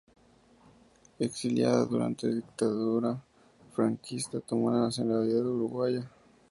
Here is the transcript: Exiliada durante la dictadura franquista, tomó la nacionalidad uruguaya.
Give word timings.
Exiliada 1.19 1.85
durante 1.85 2.25
la 2.25 2.33
dictadura 2.33 3.21
franquista, 3.75 4.39
tomó 4.39 4.71
la 4.71 4.79
nacionalidad 4.79 5.45
uruguaya. 5.45 6.09